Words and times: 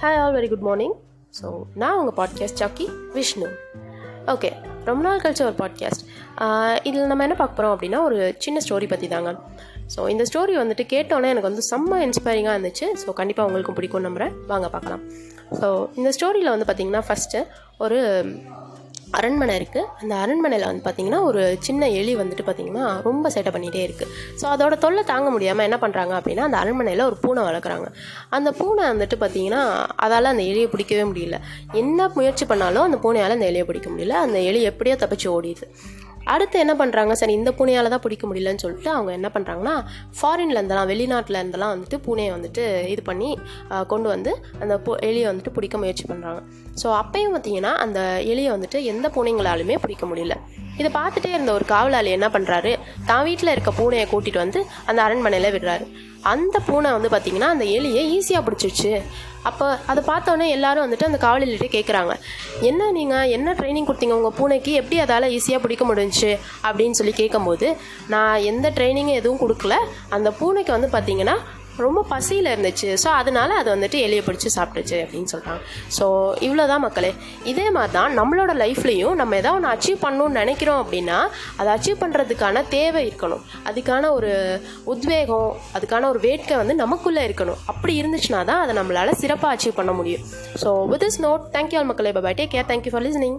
All 0.00 0.34
very 0.34 0.48
good 0.48 0.60
morning 0.60 0.94
so 1.42 1.64
நான் 1.74 1.98
உங்கள் 1.98 2.16
podcast 2.16 2.60
சாக்கி 2.62 2.86
Vishnu 3.12 3.48
okay 4.26 4.50
ரொம்ப 4.84 5.02
நாள் 5.02 5.20
கழிச்ச 5.20 5.42
ஒரு 5.44 5.56
பாட்காஸ்ட் 5.58 6.02
இதில் 6.82 7.06
நம்ம 7.06 7.22
என்ன 7.22 7.36
பார்க்க 7.36 7.56
போகிறோம் 7.56 7.72
அப்படின்னா 7.76 8.02
ஒரு 8.02 8.34
சின்ன 8.38 8.60
ஸ்டோரி 8.68 8.88
பற்றி 8.88 9.08
தாங்க. 9.08 9.30
ஸோ 9.96 10.08
இந்த 10.08 10.24
ஸ்டோரி 10.30 10.54
வந்துட்டு 10.56 10.84
கேட்டோன்னே 10.92 11.28
எனக்கு 11.32 11.48
வந்து 11.50 11.62
செம்ம 11.70 12.00
இன்ஸ்பைரிங்காக 12.06 12.54
இருந்துச்சு. 12.56 12.86
ஸோ 13.06 13.12
கண்டிப்பாக 13.12 13.48
உங்களுக்கும் 13.48 13.74
பிடிக்கும் 13.74 14.00
நம்புகிறேன் 14.00 14.32
வாங்க 14.46 14.68
பார்க்கலாம். 14.68 15.02
ஸோ 15.60 15.88
இந்த 15.94 16.10
ஸ்டோரியில் 16.10 16.52
வந்து 16.56 16.66
பார்த்திங்கன்னா 16.68 17.02
ஃபஸ்ட்டு 17.08 17.44
ஒரு 17.78 17.98
அரண்மனை 19.12 19.54
இருக்குது 19.58 19.88
அந்த 20.00 20.14
அரண்மனையில் 20.14 20.66
வந்து 20.66 20.84
பார்த்திங்கன்னா 20.86 21.20
ஒரு 21.22 21.58
சின்ன 21.60 21.88
எலி 21.88 22.16
வந்துட்டு 22.16 22.44
பார்த்திங்கன்னா 22.46 23.02
ரொம்ப 23.02 23.30
சேட்டை 23.34 23.50
பண்ணிகிட்டே 23.54 23.82
இருக்குது 23.86 24.10
ஸோ 24.40 24.44
அதோட 24.54 24.78
தொல்லை 24.78 25.04
தாங்க 25.04 25.30
முடியாமல் 25.30 25.66
என்ன 25.68 25.78
பண்ணுறாங்க 25.82 26.14
அப்படின்னா 26.18 26.46
அந்த 26.48 26.58
அரண்மனையில் 26.58 27.04
ஒரு 27.04 27.16
பூனை 27.16 27.42
வளர்க்குறாங்க. 27.42 27.88
அந்த 28.28 28.52
பூனை 28.52 28.84
வந்துட்டு 28.92 29.18
பார்த்திங்கன்னா 29.22 29.62
அதால் 29.96 30.32
அந்த 30.32 30.42
எலியை 30.42 30.68
பிடிக்கவே 30.74 31.04
முடியல. 31.10 31.38
என்ன 31.72 32.08
முயற்சி 32.14 32.46
பண்ணாலும் 32.46 32.82
அந்த 32.82 32.98
பூனையால் 33.04 33.36
அந்த 33.38 33.50
எலியை 33.52 33.62
பிடிக்க 33.62 33.90
முடியல. 33.90 34.16
அந்த 34.26 34.38
எலி 34.38 34.62
எப்படியோ 34.62 34.96
தப்பிச்சு 35.04 35.28
ஓடிடுது. 35.36 35.68
அடுத்து 36.34 36.56
என்ன 36.64 36.74
பண்ணுறாங்க 36.80 37.12
சரி 37.20 37.34
இந்த 37.40 37.50
பூனையால் 37.58 37.92
தான் 37.94 38.04
பிடிக்க 38.04 38.24
முடியலன்னு 38.28 38.62
சொல்லிட்டு 38.64 38.90
அவங்க 38.94 39.10
என்ன 39.18 39.28
பண்ணுறாங்கன்னா 39.34 39.74
ஃபாரின்ல 40.18 40.58
இருந்தெல்லாம் 40.58 40.90
வெளிநாட்டில் 40.92 41.40
இருந்தெல்லாம் 41.40 41.74
வந்துட்டு 41.74 41.98
பூனையை 42.06 42.32
வந்துட்டு 42.36 42.64
இது 42.94 43.04
பண்ணி 43.10 43.30
கொண்டு 43.92 44.08
வந்து 44.14 44.32
அந்த 44.62 44.76
பூ 44.86 44.92
எலியை 45.08 45.28
வந்துட்டு 45.30 45.54
பிடிக்க 45.56 45.78
முயற்சி 45.82 46.06
பண்ணுறாங்க 46.10 46.40
ஸோ 46.82 46.88
அப்பையும் 47.02 47.34
பார்த்தீங்கன்னா 47.34 47.72
அந்த 47.84 48.00
எலியை 48.32 48.50
வந்துட்டு 48.56 48.78
எந்த 48.92 49.06
பூனைங்களாலுமே 49.14 49.76
பிடிக்க 49.84 50.06
முடியல. 50.06 50.34
இதை 50.80 50.88
பார்த்துட்டே 50.96 51.30
இருந்த 51.34 51.52
ஒரு 51.58 51.64
காவலாளி 51.70 52.10
என்ன 52.16 52.28
பண்ணுறாரு 52.34 52.72
தான் 53.10 53.24
வீட்டில் 53.28 53.52
இருக்க 53.54 53.70
பூனையை 53.78 54.06
கூட்டிகிட்டு 54.10 54.42
வந்து 54.44 54.60
அந்த 54.88 55.00
அரண்மனையில் 55.06 55.54
விடுறாரு. 55.54 55.86
அந்த 56.32 56.56
பூனை 56.66 56.90
வந்து 56.96 57.08
பார்த்திங்கன்னா 57.12 57.50
அந்த 57.54 57.64
எலியை 57.76 58.02
ஈஸியாக 58.16 58.44
பிடிச்சிருச்சு. 58.46 58.92
அப்போ 59.50 59.66
அதை 59.90 60.00
பார்த்தோன்னே 60.10 60.46
எல்லாரும் 60.56 60.84
வந்துட்டு 60.84 61.08
அந்த 61.08 61.18
காவலாளிகிட்ட 61.24 61.68
கேட்குறாங்க 61.76 62.14
என்ன 62.70 62.90
நீங்கள் 62.98 63.32
என்ன 63.36 63.54
ட்ரைனிங் 63.58 63.88
கொடுத்தீங்க? 63.88 64.16
உங்கள் 64.18 64.36
பூனைக்கு 64.38 64.72
எப்படி 64.80 64.98
அதால் 65.04 65.32
ஈஸியாக 65.36 65.62
பிடிக்க 65.64 65.84
முடிஞ்சுச்சு? 65.90 66.32
அப்படின்னு 66.68 66.98
சொல்லி 67.00 67.14
கேட்கும்போது 67.22 67.68
நான் 68.14 68.44
எந்த 68.52 68.66
ட்ரைனிங்கும் 68.78 69.20
எதுவும் 69.20 69.42
கொடுக்கல. 69.44 69.76
அந்த 70.16 70.30
பூனைக்கு 70.40 70.72
வந்து 70.76 70.90
பார்த்தீங்கன்னா 70.96 71.36
ரொம்ப 71.84 72.00
பசியில் 72.12 72.50
இருந்துச்சு. 72.52 72.88
ஸோ 73.02 73.08
அதனால் 73.20 73.54
அது 73.60 73.68
வந்துட்டு 73.74 73.98
எலியை 74.06 74.22
பிடிச்சி 74.26 74.50
சாப்பிட்டுச்சு 74.56 74.98
அப்படின்னு 75.04 75.30
சொல்கிறாங்க 75.34 75.60
ஸோ 75.98 76.06
இவ்வளோ 76.46 76.66
தான் 76.72 76.84
மக்களே. 76.86 77.12
இதே 77.52 77.66
மாதிரி 77.76 77.94
தான் 77.98 78.12
நம்மளோட 78.20 78.52
லைஃப்லேயும் 78.64 79.16
நம்ம 79.20 79.36
எதாவது 79.42 79.58
ஒன்று 79.58 79.72
அச்சீவ் 79.74 79.98
பண்ணணும்னு 80.04 80.40
நினைக்கிறோம் 80.42 80.80
அப்படின்னா 80.84 81.18
அதை 81.60 81.68
அச்சீவ் 81.76 82.02
பண்ணுறதுக்கான 82.04 82.64
தேவை 82.76 83.02
இருக்கணும். 83.08 83.42
அதுக்கான 83.70 84.12
ஒரு 84.18 84.32
உத்வேகம் 84.94 85.50
அதுக்கான 85.78 86.08
ஒரு 86.12 86.22
வேட்கை 86.26 86.56
வந்து 86.62 86.76
நமக்குள்ளே 86.84 87.24
இருக்கணும். 87.28 87.60
அப்படி 87.72 87.94
இருந்துச்சுன்னா 88.02 88.42
தான் 88.52 88.62
அதை 88.64 88.74
நம்மளால் 88.80 89.20
சிறப்பாக 89.24 89.54
அச்சீவ் 89.56 89.78
பண்ண 89.80 89.94
முடியும். 90.00 90.24
So 90.64 90.70
with 90.94 91.06
is 91.10 91.20
note 91.26 91.44
thank you 91.58 91.78
all 91.82 91.90
மக்களே. 91.92 92.14
Bye bye 92.18 92.38
take 92.40 92.54
care 92.56 92.70
thank you 92.72 92.94
for 92.94 93.06
listening 93.08 93.38